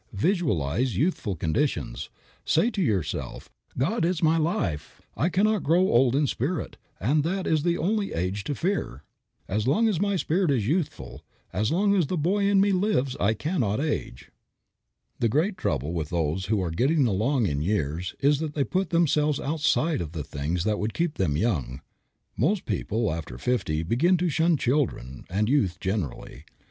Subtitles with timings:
[0.13, 2.09] Visualize youthful conditions.
[2.43, 4.99] Say to yourself, "God is my life.
[5.15, 9.03] I cannot grow old in spirit, and that is the only old age to fear.
[9.47, 13.15] As long as my spirit is youthful; as long as the boy in me lives,
[13.19, 14.31] I cannot age."
[15.19, 18.89] The great trouble with those who are getting along in years is that they put
[18.89, 21.79] themselves outside of the things that would keep them young.
[22.35, 26.45] Most people after fifty begin to shun children and youth generally.